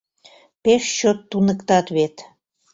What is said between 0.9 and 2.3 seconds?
чот туныктат вет.